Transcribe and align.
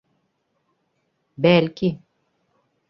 Бәлки. 1.47 1.95